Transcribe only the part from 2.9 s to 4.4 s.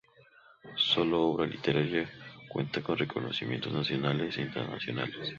reconocimientos nacionales